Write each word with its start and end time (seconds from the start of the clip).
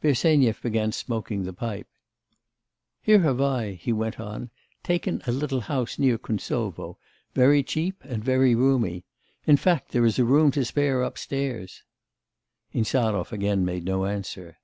Bersenyev 0.00 0.62
began 0.62 0.92
smoking 0.92 1.44
the 1.44 1.52
pipe. 1.52 1.86
'Here 3.02 3.18
have 3.20 3.38
I,' 3.38 3.72
he 3.74 3.92
went 3.92 4.18
on, 4.18 4.48
'taken 4.82 5.20
a 5.26 5.30
little 5.30 5.60
house 5.60 5.98
near 5.98 6.16
Kuntsovo, 6.16 6.96
very 7.34 7.62
cheap 7.62 8.02
and 8.02 8.24
very 8.24 8.54
roomy. 8.54 9.04
In 9.46 9.58
fact 9.58 9.90
there 9.92 10.06
is 10.06 10.18
a 10.18 10.24
room 10.24 10.50
to 10.52 10.64
spare 10.64 11.02
upstairs.' 11.02 11.82
Insarov 12.72 13.30
again 13.30 13.62
made 13.66 13.84
no 13.84 14.06
answer. 14.06 14.56